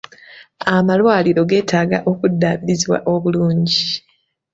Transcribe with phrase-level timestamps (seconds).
[0.73, 3.83] Amalwaliro geetaaga okuddaabirizibwa obulungi.